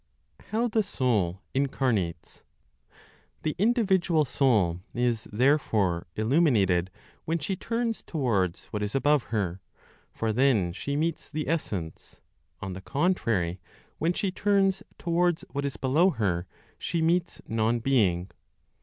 [0.49, 2.43] HOW THE SOUL INCARNATES.
[3.43, 6.89] The individual soul is therefore illuminated
[7.25, 9.61] when she turns towards what is above her;
[10.11, 12.19] for then she meets the essence;
[12.61, 13.59] on the contrary,
[13.99, 16.47] when she turns towards what is below her,
[16.79, 18.31] she meets non being.